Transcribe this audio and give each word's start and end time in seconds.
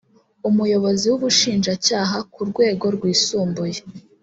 Umuyobozi 0.49 1.05
w’ubushinjacyaha 1.11 2.17
ku 2.33 2.41
rwego 2.49 2.85
rwisumbuye 2.95 3.79